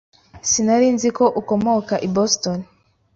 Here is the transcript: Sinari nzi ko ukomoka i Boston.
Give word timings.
Sinari 0.49 0.87
nzi 0.95 1.09
ko 1.17 1.25
ukomoka 1.41 1.95
i 2.07 2.09
Boston. 2.15 2.59